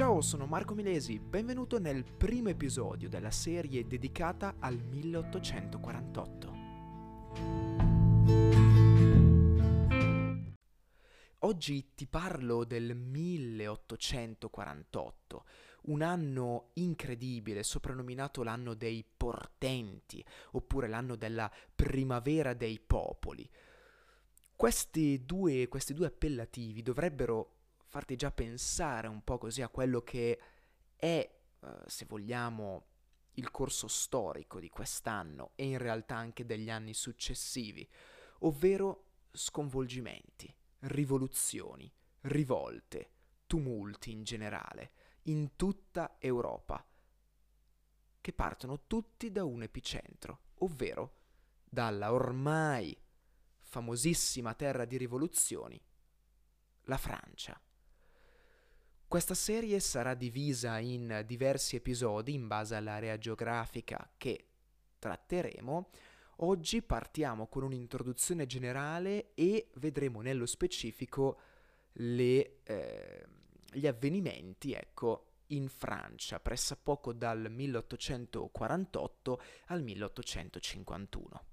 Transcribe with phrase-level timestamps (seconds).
[0.00, 6.54] Ciao, sono Marco Milesi, benvenuto nel primo episodio della serie dedicata al 1848.
[11.40, 15.44] Oggi ti parlo del 1848,
[15.82, 23.46] un anno incredibile, soprannominato l'anno dei portenti, oppure l'anno della primavera dei popoli.
[24.56, 27.56] Questi due, questi due appellativi dovrebbero
[27.90, 30.40] farti già pensare un po' così a quello che
[30.94, 32.86] è, uh, se vogliamo,
[33.34, 37.88] il corso storico di quest'anno e in realtà anche degli anni successivi,
[38.40, 43.10] ovvero sconvolgimenti, rivoluzioni, rivolte,
[43.46, 46.86] tumulti in generale, in tutta Europa,
[48.20, 51.16] che partono tutti da un epicentro, ovvero
[51.64, 52.96] dalla ormai
[53.58, 55.80] famosissima terra di rivoluzioni,
[56.82, 57.60] la Francia.
[59.10, 64.44] Questa serie sarà divisa in diversi episodi in base all'area geografica che
[65.00, 65.90] tratteremo.
[66.42, 71.40] Oggi partiamo con un'introduzione generale e vedremo nello specifico
[71.94, 73.26] le, eh,
[73.72, 81.44] gli avvenimenti, ecco, in Francia, pressappoco dal 1848 al 1851.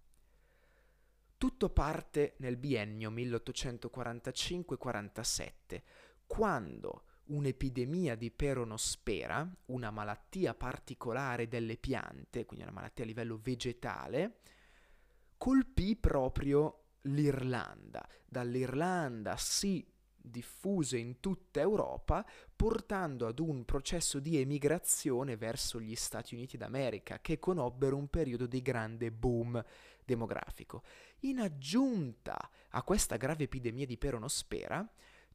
[1.39, 5.81] Tutto parte nel biennio 1845-47,
[6.28, 14.39] quando un'epidemia di peronospera, una malattia particolare delle piante, quindi una malattia a livello vegetale,
[15.38, 18.08] colpì proprio l'Irlanda.
[18.25, 19.86] Dall'Irlanda si
[20.30, 22.25] diffuse in tutta Europa,
[22.56, 28.45] portando ad un processo di emigrazione verso gli Stati Uniti d'America, che conobbero un periodo
[28.45, 29.64] di grande boom
[30.03, 30.84] demografico.
[31.22, 34.88] In aggiunta a questa grave epidemia di peronospera,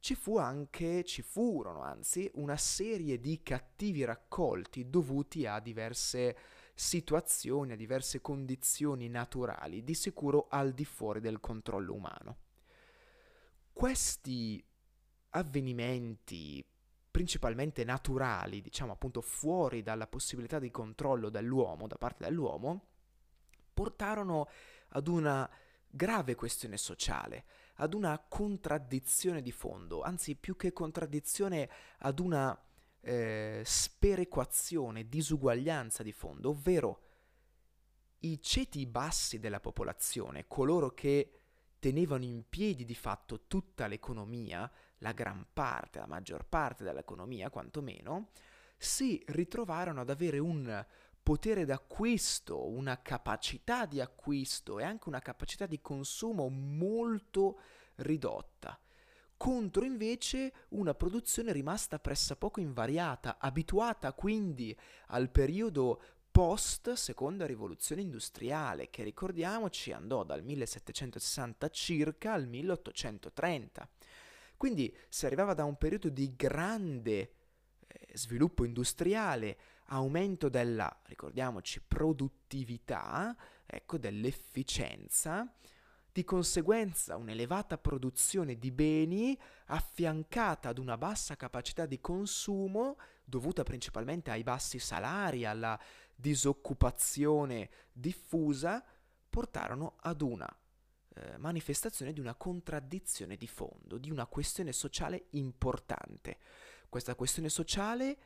[0.03, 6.35] ci fu anche, ci furono anzi, una serie di cattivi raccolti dovuti a diverse
[6.73, 12.37] situazioni, a diverse condizioni naturali, di sicuro al di fuori del controllo umano.
[13.71, 14.61] Questi
[15.29, 16.61] avvenimenti
[17.09, 22.87] principalmente naturali, diciamo appunto fuori dalla possibilità di controllo dell'uomo, da parte dell'uomo,
[23.73, 24.49] portarono
[24.89, 25.49] ad una
[25.87, 31.69] grave questione sociale, ad una contraddizione di fondo, anzi più che contraddizione
[31.99, 32.57] ad una
[33.01, 37.01] eh, sperequazione, disuguaglianza di fondo, ovvero
[38.19, 41.31] i ceti bassi della popolazione, coloro che
[41.79, 48.29] tenevano in piedi di fatto tutta l'economia, la gran parte, la maggior parte dell'economia quantomeno,
[48.77, 50.85] si ritrovarono ad avere un
[51.23, 57.59] potere d'acquisto, una capacità di acquisto e anche una capacità di consumo molto
[57.95, 58.77] ridotta,
[59.37, 68.89] contro invece una produzione rimasta pressappoco invariata, abituata quindi al periodo post seconda rivoluzione industriale,
[68.89, 73.87] che ricordiamoci andò dal 1760 circa al 1830.
[74.57, 77.33] Quindi si arrivava da un periodo di grande
[77.85, 79.57] eh, sviluppo industriale,
[79.87, 83.35] aumento della, ricordiamoci, produttività,
[83.65, 85.51] ecco, dell'efficienza,
[86.11, 94.29] di conseguenza un'elevata produzione di beni affiancata ad una bassa capacità di consumo dovuta principalmente
[94.29, 95.79] ai bassi salari, alla
[96.15, 98.83] disoccupazione diffusa,
[99.27, 100.47] portarono ad una
[101.15, 106.37] eh, manifestazione di una contraddizione di fondo, di una questione sociale importante.
[106.89, 108.17] Questa questione sociale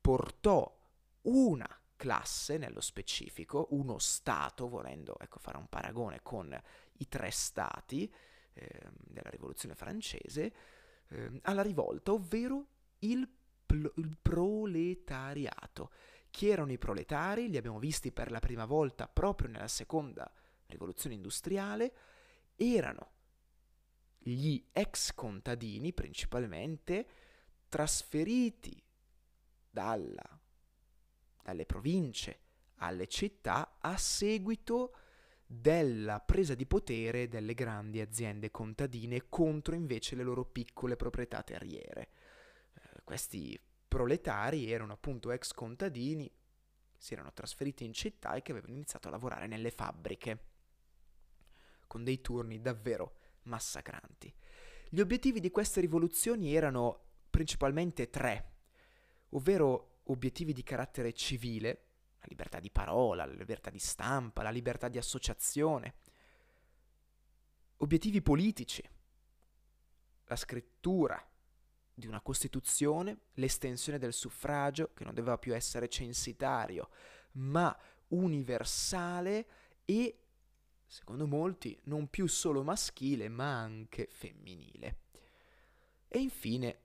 [0.00, 0.79] portò
[1.22, 6.58] una classe nello specifico, uno Stato, volendo ecco, fare un paragone con
[6.98, 8.10] i tre Stati
[8.54, 10.54] eh, della Rivoluzione francese,
[11.08, 12.66] eh, alla rivolta, ovvero
[13.00, 13.28] il,
[13.66, 15.90] pl- il proletariato.
[16.30, 17.50] Chi erano i proletari?
[17.50, 20.32] Li abbiamo visti per la prima volta proprio nella seconda
[20.66, 21.92] rivoluzione industriale.
[22.56, 23.10] Erano
[24.18, 27.06] gli ex contadini principalmente
[27.68, 28.82] trasferiti
[29.68, 30.39] dalla
[31.50, 32.38] dalle province
[32.76, 34.94] alle città a seguito
[35.44, 42.10] della presa di potere delle grandi aziende contadine contro invece le loro piccole proprietà terriere.
[42.72, 46.30] Eh, questi proletari erano appunto ex contadini,
[46.96, 50.44] si erano trasferiti in città e che avevano iniziato a lavorare nelle fabbriche,
[51.88, 54.32] con dei turni davvero massacranti.
[54.88, 58.52] Gli obiettivi di queste rivoluzioni erano principalmente tre,
[59.30, 61.84] ovvero obiettivi di carattere civile,
[62.18, 65.94] la libertà di parola, la libertà di stampa, la libertà di associazione,
[67.78, 68.86] obiettivi politici,
[70.24, 71.24] la scrittura
[71.94, 76.90] di una Costituzione, l'estensione del suffragio, che non doveva più essere censitario,
[77.32, 77.76] ma
[78.08, 79.46] universale
[79.84, 80.18] e,
[80.86, 84.98] secondo molti, non più solo maschile, ma anche femminile.
[86.08, 86.78] E infine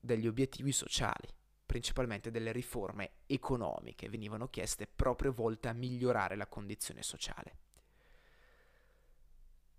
[0.00, 1.28] degli obiettivi sociali,
[1.68, 7.56] principalmente delle riforme economiche, venivano chieste proprio volte a migliorare la condizione sociale.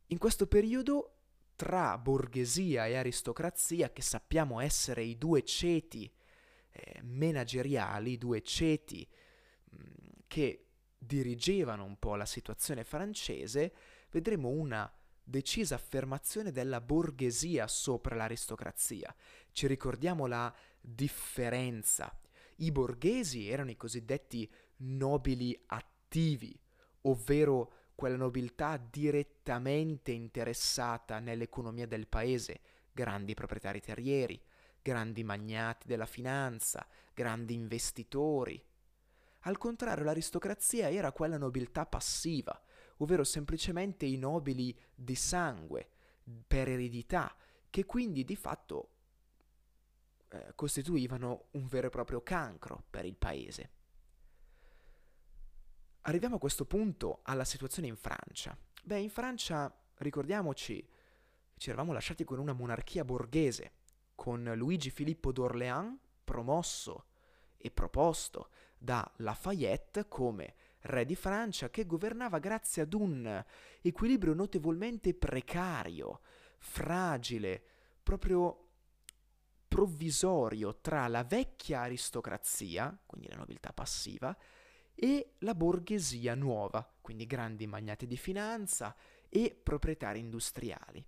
[0.09, 1.15] In questo periodo
[1.55, 6.13] tra borghesia e aristocrazia, che sappiamo essere i due ceti
[6.69, 9.07] eh, manageriali, i due ceti
[9.71, 9.85] mh, mm,
[10.27, 10.65] che
[10.95, 13.73] dirigevano un po' la situazione francese,
[14.11, 14.91] vedremo una
[15.23, 19.13] decisa affermazione della borghesia sopra l'aristocrazia.
[19.51, 22.13] Ci ricordiamo la differenza.
[22.57, 26.59] I borghesi erano i cosiddetti nobili attivi,
[27.01, 32.61] ovvero quella nobiltà direttamente interessata nell'economia del paese,
[32.91, 34.41] grandi proprietari terrieri,
[34.81, 38.63] grandi magnati della finanza, grandi investitori.
[39.43, 42.61] Al contrario, l'aristocrazia era quella nobiltà passiva,
[42.97, 45.89] ovvero semplicemente i nobili di sangue,
[46.47, 47.35] per eredità,
[47.69, 48.98] che quindi di fatto
[50.29, 53.71] eh, costituivano un vero e proprio cancro per il paese.
[56.01, 58.57] Arriviamo a questo punto alla situazione in Francia.
[58.83, 60.87] Beh, in Francia, ricordiamoci,
[61.57, 63.73] ci eravamo lasciati con una monarchia borghese,
[64.15, 67.05] con Luigi Filippo d'Orléans promosso
[67.57, 73.43] e proposto da Lafayette come re di Francia che governava grazie ad un
[73.81, 76.21] equilibrio notevolmente precario,
[76.57, 77.61] fragile,
[78.01, 78.68] proprio
[79.79, 84.35] provvisorio tra la vecchia aristocrazia, quindi la nobiltà passiva,
[84.93, 88.93] e la borghesia nuova, quindi grandi magnati di finanza
[89.29, 91.01] e proprietari industriali.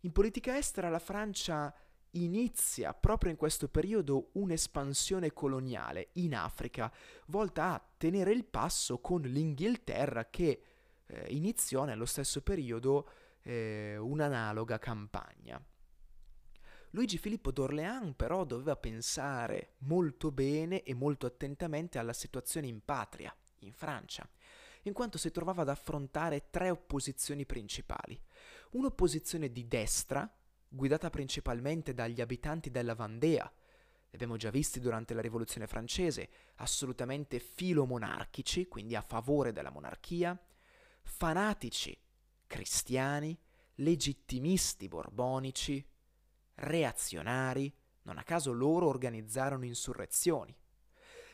[0.00, 1.74] In politica estera la Francia
[2.12, 6.90] inizia proprio in questo periodo un'espansione coloniale in Africa,
[7.26, 10.62] volta a tenere il passo con l'Inghilterra che
[11.04, 13.10] eh, iniziò nello stesso periodo
[13.42, 15.62] eh, un'analoga campagna.
[16.94, 23.34] Luigi Filippo d'Orléans però doveva pensare molto bene e molto attentamente alla situazione in patria,
[23.60, 24.28] in Francia,
[24.82, 28.20] in quanto si trovava ad affrontare tre opposizioni principali.
[28.72, 30.30] Un'opposizione di destra,
[30.68, 33.50] guidata principalmente dagli abitanti della Vandea,
[34.10, 40.38] li abbiamo già visti durante la Rivoluzione francese, assolutamente filomonarchici, quindi a favore della monarchia,
[41.00, 41.98] fanatici,
[42.46, 43.34] cristiani,
[43.76, 45.82] legittimisti borbonici,
[46.56, 47.72] reazionari,
[48.02, 50.56] non a caso loro organizzarono insurrezioni.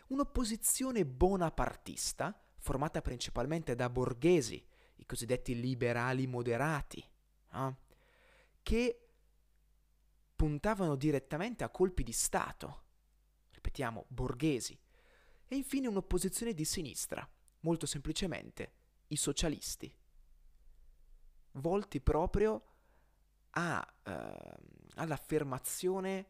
[0.09, 4.65] Un'opposizione bonapartista, formata principalmente da borghesi,
[4.97, 7.05] i cosiddetti liberali moderati,
[7.53, 7.75] eh,
[8.63, 9.09] che
[10.35, 12.85] puntavano direttamente a colpi di Stato,
[13.51, 14.79] ripetiamo, borghesi,
[15.47, 17.29] e infine un'opposizione di sinistra,
[17.61, 18.73] molto semplicemente
[19.09, 19.93] i socialisti,
[21.53, 22.68] volti proprio
[23.51, 24.57] a eh,
[24.99, 26.27] all'affermazione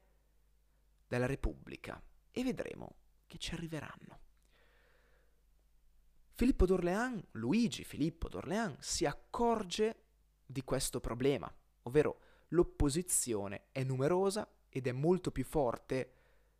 [1.06, 2.00] della Repubblica
[2.30, 4.20] e vedremo che ci arriveranno.
[6.32, 10.04] Filippo d'Orléans, Luigi Filippo d'Orléans, si accorge
[10.46, 16.12] di questo problema, ovvero l'opposizione è numerosa ed è molto più forte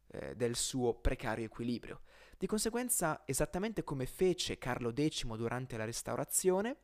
[0.08, 2.02] eh, del suo precario equilibrio.
[2.36, 6.76] Di conseguenza, esattamente come fece Carlo X durante la Restaurazione,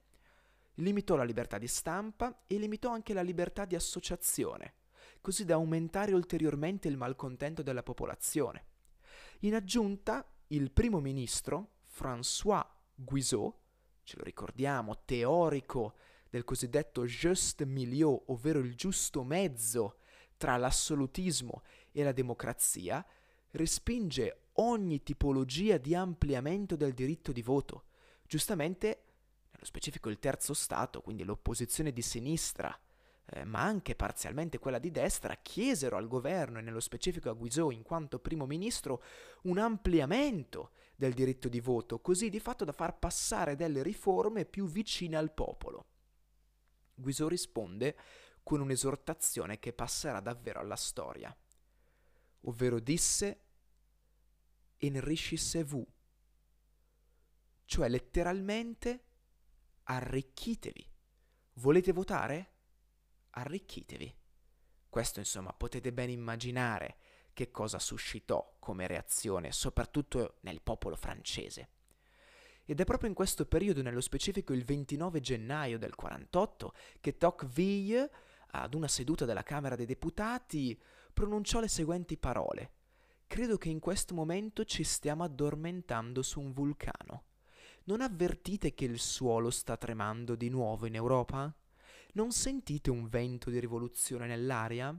[0.75, 4.75] limitò la libertà di stampa e limitò anche la libertà di associazione
[5.25, 8.67] così da aumentare ulteriormente il malcontento della popolazione.
[9.41, 12.63] In aggiunta, il primo ministro, François
[12.95, 13.55] Guizot,
[14.03, 15.95] ce lo ricordiamo, teorico
[16.29, 20.01] del cosiddetto juste milieu, ovvero il giusto mezzo
[20.37, 23.03] tra l'assolutismo e la democrazia,
[23.53, 27.85] respinge ogni tipologia di ampliamento del diritto di voto.
[28.27, 29.04] Giustamente,
[29.65, 32.79] nello specifico il terzo Stato, quindi l'opposizione di sinistra,
[33.27, 37.73] eh, ma anche parzialmente quella di destra, chiesero al governo e nello specifico a Guizot
[37.73, 39.03] in quanto primo ministro
[39.45, 44.67] un ampliamento del diritto di voto, così di fatto da far passare delle riforme più
[44.67, 45.87] vicine al popolo.
[46.95, 47.97] Guizot risponde
[48.43, 51.35] con un'esortazione che passerà davvero alla storia,
[52.43, 53.41] ovvero disse
[54.77, 55.87] enrichissez-vous,
[57.65, 59.05] cioè letteralmente
[59.85, 60.91] arricchitevi.
[61.55, 62.53] Volete votare?
[63.31, 64.15] arricchitevi.
[64.89, 66.99] Questo insomma potete ben immaginare
[67.33, 71.69] che cosa suscitò come reazione, soprattutto nel popolo francese.
[72.65, 78.11] Ed è proprio in questo periodo, nello specifico il 29 gennaio del 48, che Tocqueville,
[78.53, 80.81] ad una seduta della Camera dei Deputati,
[81.13, 82.73] pronunciò le seguenti parole.
[83.27, 87.25] Credo che in questo momento ci stiamo addormentando su un vulcano.
[87.85, 91.55] Non avvertite che il suolo sta tremando di nuovo in Europa?
[92.13, 94.99] Non sentite un vento di rivoluzione nell'aria?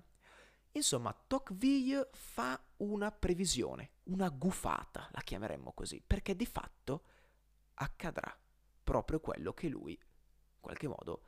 [0.72, 7.06] Insomma, Tocqueville fa una previsione, una gufata, la chiameremmo così, perché di fatto
[7.75, 8.38] accadrà
[8.84, 11.24] proprio quello che lui, in qualche modo,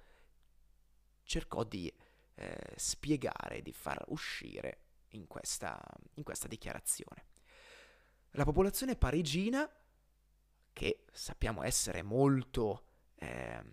[1.23, 1.91] cercò di
[2.35, 5.81] eh, spiegare, di far uscire in questa,
[6.15, 7.25] in questa dichiarazione.
[8.31, 9.67] La popolazione parigina,
[10.77, 12.83] che sappiamo essere molto,
[13.15, 13.63] eh,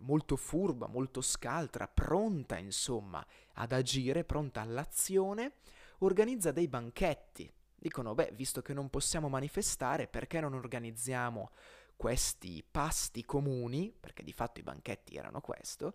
[0.00, 3.22] molto furba, molto scaltra, pronta insomma
[3.56, 5.56] ad agire, pronta all'azione,
[5.98, 7.52] organizza dei banchetti.
[7.74, 11.50] Dicono, beh, visto che non possiamo manifestare, perché non organizziamo
[11.94, 15.92] questi pasti comuni, perché di fatto i banchetti erano questo,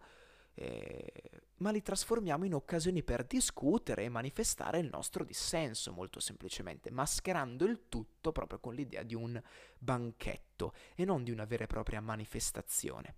[0.61, 1.11] eh,
[1.57, 7.65] ma li trasformiamo in occasioni per discutere e manifestare il nostro dissenso, molto semplicemente, mascherando
[7.65, 9.41] il tutto proprio con l'idea di un
[9.77, 13.15] banchetto e non di una vera e propria manifestazione.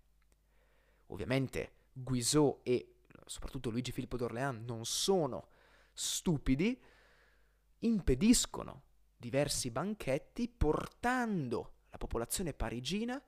[1.08, 2.96] Ovviamente Guizot e
[3.26, 5.50] soprattutto Luigi Filippo d'Orléans non sono
[5.92, 6.82] stupidi,
[7.80, 8.84] impediscono
[9.18, 13.22] diversi banchetti portando la popolazione parigina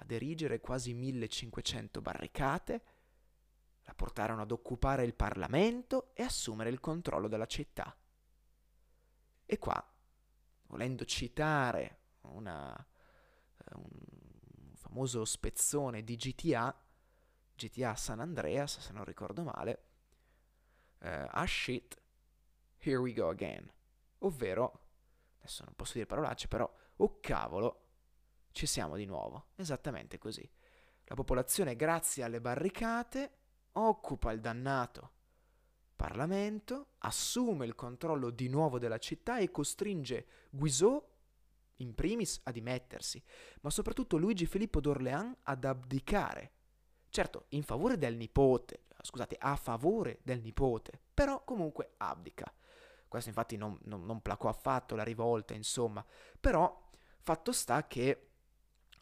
[0.00, 2.82] ad erigere quasi 1500 barricate,
[3.88, 7.96] la portarono ad occupare il Parlamento e assumere il controllo della città.
[9.46, 9.82] E qua,
[10.66, 16.78] volendo citare una, eh, un famoso spezzone di GTA,
[17.54, 19.84] GTA San Andreas, se non ricordo male,
[20.98, 21.98] uh, ah shit,
[22.76, 23.72] here we go again.
[24.18, 24.82] Ovvero,
[25.38, 27.86] adesso non posso dire parolacce, però, oh cavolo,
[28.52, 29.46] ci siamo di nuovo.
[29.54, 30.46] Esattamente così.
[31.04, 33.37] La popolazione, grazie alle barricate,
[33.78, 35.12] occupa il dannato
[35.96, 41.04] Parlamento, assume il controllo di nuovo della città e costringe Guizot,
[41.78, 43.22] in primis, a dimettersi,
[43.62, 46.52] ma soprattutto Luigi Filippo d'Orléans ad abdicare.
[47.08, 52.52] Certo, in favore del nipote, scusate, a favore del nipote, però comunque abdica.
[53.08, 56.04] Questo infatti non, non, non placò affatto la rivolta, insomma,
[56.38, 56.88] però
[57.20, 58.28] fatto sta che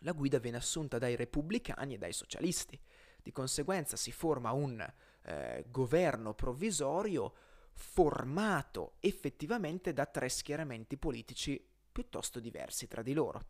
[0.01, 2.81] la guida viene assunta dai repubblicani e dai socialisti.
[3.27, 4.81] Di conseguenza si forma un
[5.23, 7.35] eh, governo provvisorio
[7.73, 13.45] formato effettivamente da tre schieramenti politici piuttosto diversi tra di loro.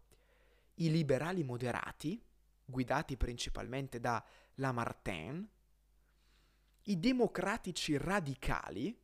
[0.76, 2.18] I liberali moderati,
[2.64, 5.47] guidati principalmente da Lamartine,
[6.85, 8.99] i democratici radicali,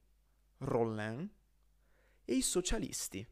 [0.57, 1.31] Rollin,
[2.25, 3.27] e i socialisti,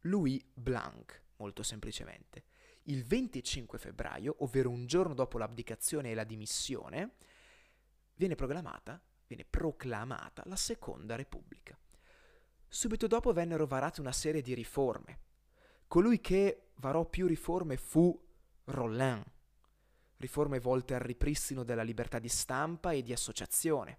[0.00, 2.55] Louis Blanc, molto semplicemente
[2.86, 7.14] il 25 febbraio, ovvero un giorno dopo l'abdicazione e la dimissione,
[8.14, 11.78] viene proclamata, viene proclamata la Seconda Repubblica.
[12.68, 15.20] Subito dopo vennero varate una serie di riforme.
[15.86, 18.20] Colui che varò più riforme fu
[18.64, 19.22] Rollin,
[20.18, 23.98] riforme volte al ripristino della libertà di stampa e di associazione.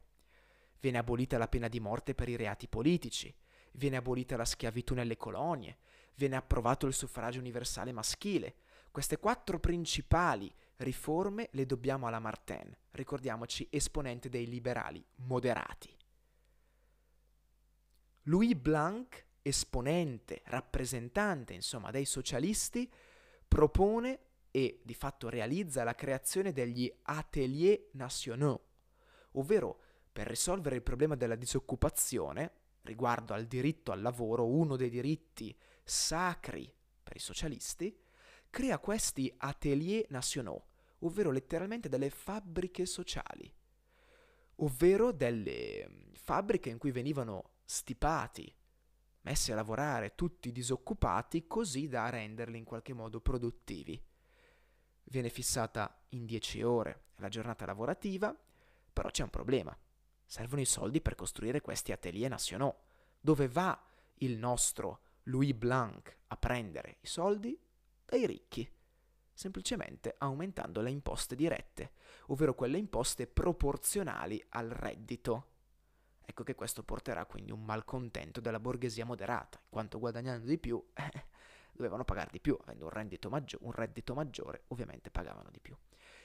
[0.79, 3.33] Viene abolita la pena di morte per i reati politici,
[3.73, 5.77] viene abolita la schiavitù nelle colonie,
[6.15, 8.55] viene approvato il suffragio universale maschile,
[8.97, 15.95] queste quattro principali riforme le dobbiamo alla Martin, ricordiamoci esponente dei liberali moderati.
[18.23, 22.91] Louis Blanc, esponente, rappresentante, insomma, dei socialisti,
[23.47, 28.59] propone e di fatto realizza la creazione degli ateliers nationaux,
[29.33, 29.79] ovvero
[30.11, 32.51] per risolvere il problema della disoccupazione,
[32.81, 36.73] riguardo al diritto al lavoro, uno dei diritti sacri
[37.03, 38.05] per i socialisti,
[38.57, 40.63] crea questi ateliers nationaux,
[41.01, 43.53] ovvero letteralmente delle fabbriche sociali,
[44.55, 48.51] ovvero delle mm, fabbriche in cui venivano stipati,
[49.21, 54.03] messi a lavorare tutti disoccupati così da renderli in qualche modo produttivi.
[55.03, 58.35] Viene fissata in 10 ore la giornata lavorativa,
[58.91, 59.77] però c'è un problema.
[60.25, 62.75] Servono i soldi per costruire questi ateliers nationaux.
[63.19, 63.79] Dove va
[64.15, 67.65] il nostro Louis Blanc a prendere i soldi?
[68.07, 68.69] Dai ricchi,
[69.33, 71.91] semplicemente aumentando le imposte dirette,
[72.27, 75.55] ovvero quelle imposte proporzionali al reddito.
[76.25, 80.83] Ecco che questo porterà quindi un malcontento della borghesia moderata, in quanto guadagnando di più
[80.93, 81.25] eh,
[81.73, 85.75] dovevano pagare di più, avendo un reddito, maggio- un reddito maggiore ovviamente pagavano di più.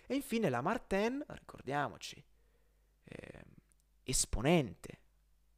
[0.06, 2.24] E infine la Martin, ricordiamoci,
[3.04, 3.44] eh,
[4.04, 5.00] esponente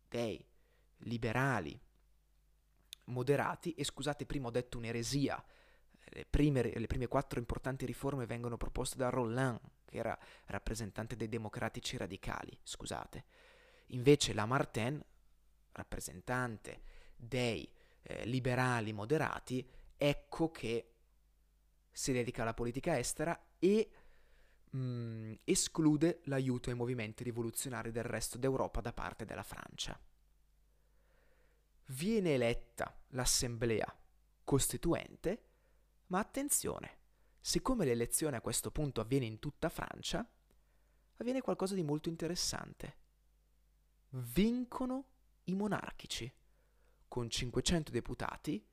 [0.08, 0.44] dei
[0.98, 1.78] liberali
[3.06, 5.42] moderati, e scusate prima ho detto un'eresia,
[6.14, 10.16] le prime, le prime quattro importanti riforme vengono proposte da Rollin, che era
[10.46, 13.24] rappresentante dei democratici radicali, scusate.
[13.88, 15.04] Invece Lamartine
[15.72, 16.82] rappresentante
[17.16, 17.68] dei
[18.02, 20.92] eh, liberali moderati, ecco che
[21.90, 23.90] si dedica alla politica estera e
[24.70, 29.98] mh, mm, esclude l'aiuto ai movimenti rivoluzionari del resto d'Europa da parte della Francia.
[31.86, 33.92] Viene eletta l'assemblea
[34.44, 35.53] costituente,
[36.06, 36.98] ma attenzione,
[37.40, 40.26] siccome l'elezione a questo punto avviene in tutta Francia,
[41.16, 42.96] avviene qualcosa di molto interessante.
[44.10, 45.06] Vincono
[45.44, 46.32] i monarchici,
[47.08, 48.66] con 500 deputati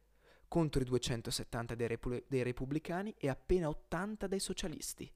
[0.47, 5.09] contro i 270 dei, repu- dei repubblicani e appena 80 dei socialisti.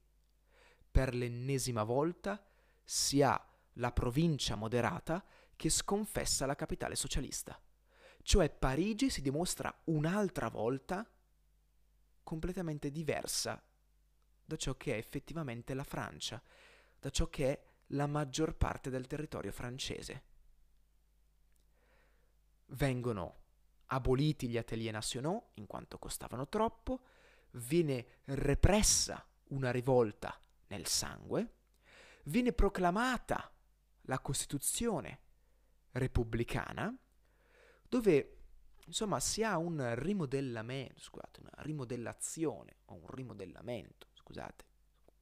[0.90, 2.42] Per l'ennesima volta
[2.82, 3.38] si ha
[3.74, 5.22] la provincia moderata
[5.54, 7.60] che sconfessa la capitale socialista.
[8.22, 11.06] Cioè Parigi si dimostra un'altra volta
[12.26, 13.62] completamente diversa
[14.44, 16.42] da ciò che è effettivamente la Francia,
[16.98, 20.24] da ciò che è la maggior parte del territorio francese.
[22.70, 23.42] Vengono
[23.86, 27.00] aboliti gli atelier nationaux in quanto costavano troppo,
[27.52, 31.52] viene repressa una rivolta nel sangue,
[32.24, 33.52] viene proclamata
[34.02, 35.20] la Costituzione
[35.92, 36.92] repubblicana,
[37.88, 38.35] dove
[38.86, 44.64] insomma si ha un rimodellamento, scusate, una rimodellazione o un rimodellamento, scusate,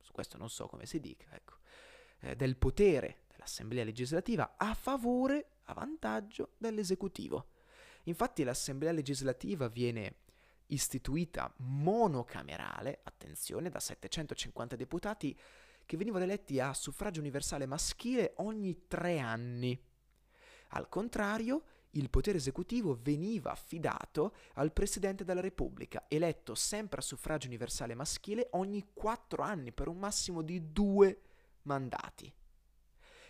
[0.00, 1.58] su questo non so come si dica, ecco,
[2.20, 7.50] eh, del potere dell'Assemblea legislativa a favore, a vantaggio dell'esecutivo.
[8.04, 10.16] Infatti l'Assemblea legislativa viene
[10.66, 15.38] istituita monocamerale, attenzione, da 750 deputati
[15.86, 19.78] che venivano eletti a suffragio universale maschile ogni tre anni.
[20.68, 27.48] Al contrario, il potere esecutivo veniva affidato al Presidente della Repubblica, eletto sempre a suffragio
[27.48, 31.20] universale maschile ogni quattro anni per un massimo di due
[31.62, 32.32] mandati.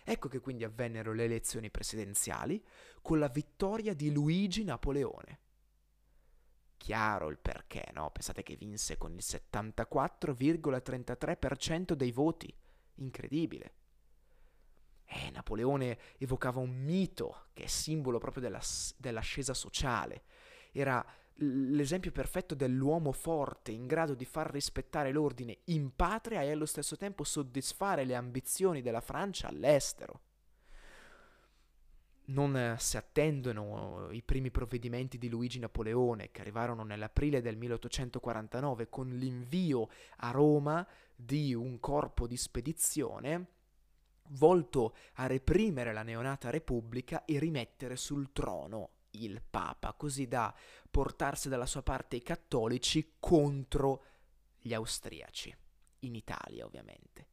[0.07, 2.63] Ecco che quindi avvennero le elezioni presidenziali
[3.01, 5.39] con la vittoria di Luigi Napoleone.
[6.77, 8.11] Chiaro il perché, no?
[8.11, 12.55] Pensate che vinse con il 74,33% dei voti.
[12.95, 13.73] Incredibile.
[15.05, 18.61] Eh, Napoleone evocava un mito che è simbolo proprio della,
[18.97, 20.23] dell'ascesa sociale.
[20.71, 21.05] Era
[21.39, 26.95] l'esempio perfetto dell'uomo forte, in grado di far rispettare l'ordine in patria e allo stesso
[26.95, 30.21] tempo soddisfare le ambizioni della Francia all'estero.
[32.27, 39.09] Non si attendono i primi provvedimenti di Luigi Napoleone, che arrivarono nell'aprile del 1849 con
[39.09, 43.53] l'invio a Roma di un corpo di spedizione
[44.29, 50.53] volto a reprimere la neonata Repubblica e rimettere sul trono il Papa, così da
[50.89, 54.03] portarsi dalla sua parte i cattolici contro
[54.59, 55.55] gli austriaci,
[55.99, 57.27] in Italia ovviamente.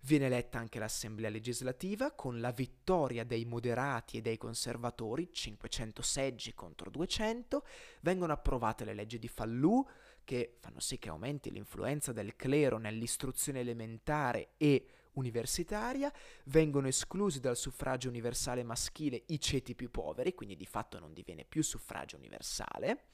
[0.00, 6.52] Viene eletta anche l'Assemblea legislativa con la vittoria dei moderati e dei conservatori, 500 seggi
[6.52, 7.64] contro 200,
[8.00, 9.82] vengono approvate le leggi di Fallù
[10.22, 16.12] che fanno sì che aumenti l'influenza del clero nell'istruzione elementare e universitaria,
[16.44, 21.44] vengono esclusi dal suffragio universale maschile i ceti più poveri, quindi di fatto non diviene
[21.44, 23.06] più suffragio universale,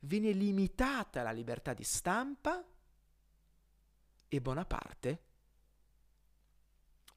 [0.00, 2.64] viene limitata la libertà di stampa
[4.28, 5.22] e Bonaparte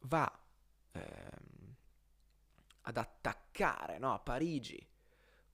[0.01, 0.39] va
[0.91, 1.75] ehm,
[2.81, 4.87] ad attaccare no, a Parigi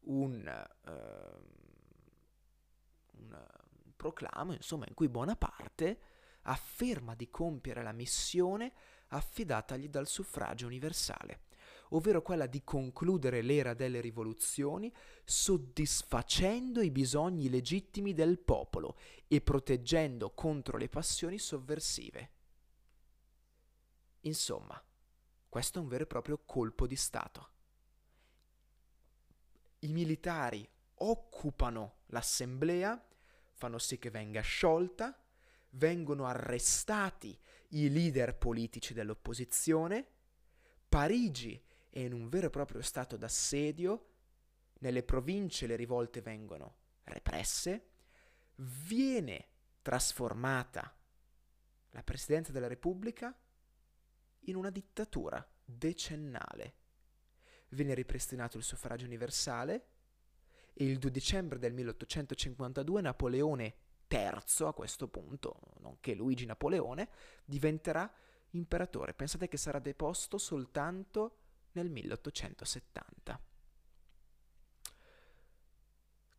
[0.01, 1.45] un, ehm,
[3.11, 3.47] un
[3.95, 5.99] proclamo insomma, in cui Bonaparte
[6.51, 8.71] afferma di compiere la missione
[9.07, 11.43] affidatagli dal suffragio universale,
[11.89, 20.31] ovvero quella di concludere l'era delle rivoluzioni soddisfacendo i bisogni legittimi del popolo e proteggendo
[20.31, 22.31] contro le passioni sovversive.
[24.21, 24.81] Insomma,
[25.49, 27.49] questo è un vero e proprio colpo di Stato.
[29.79, 33.03] I militari occupano l'assemblea,
[33.53, 35.20] fanno sì che venga sciolta,
[35.71, 37.37] vengono arrestati
[37.69, 40.07] i leader politici dell'opposizione,
[40.87, 44.07] Parigi è in un vero e proprio stato d'assedio,
[44.79, 47.89] nelle province le rivolte vengono represse,
[48.55, 49.47] viene
[49.81, 50.95] trasformata
[51.91, 53.35] la Presidenza della Repubblica
[54.45, 56.75] in una dittatura decennale.
[57.69, 59.87] Viene ripristinato il suffragio universale
[60.73, 63.75] e il 2 dicembre del 1852 Napoleone
[64.11, 67.07] terzo a questo punto, nonché Luigi Napoleone,
[67.45, 68.11] diventerà
[68.49, 69.13] imperatore.
[69.13, 71.37] Pensate che sarà deposto soltanto
[71.71, 73.39] nel 1870.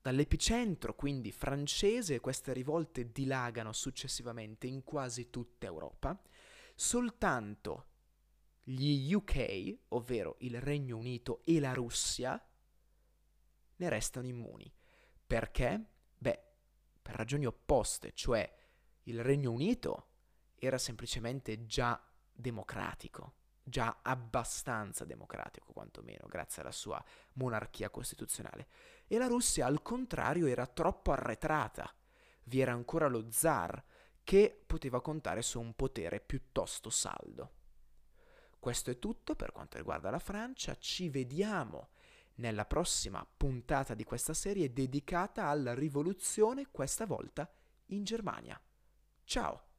[0.02, 6.20] Dall'epicentro, quindi francese, queste rivolte dilagano successivamente in quasi tutta Europa.
[6.74, 7.86] Soltanto
[8.62, 12.38] gli UK, ovvero il Regno Unito e la Russia,
[13.76, 14.70] ne restano immuni.
[15.26, 15.86] Perché?
[17.02, 18.50] Per ragioni opposte, cioè
[19.04, 20.10] il Regno Unito
[20.54, 22.00] era semplicemente già
[22.32, 27.02] democratico, già abbastanza democratico quantomeno, grazie alla sua
[27.34, 28.68] monarchia costituzionale,
[29.06, 31.92] e la Russia al contrario era troppo arretrata.
[32.44, 33.82] Vi era ancora lo zar
[34.24, 37.54] che poteva contare su un potere piuttosto saldo.
[38.58, 41.90] Questo è tutto per quanto riguarda la Francia, ci vediamo
[42.36, 47.50] nella prossima puntata di questa serie dedicata alla rivoluzione, questa volta
[47.86, 48.60] in Germania.
[49.24, 49.71] Ciao!